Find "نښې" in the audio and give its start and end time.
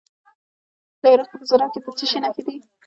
2.23-2.41